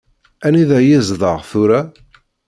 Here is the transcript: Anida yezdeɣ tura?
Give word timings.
Anida 0.47 0.77
yezdeɣ 0.81 1.37
tura? 1.49 1.81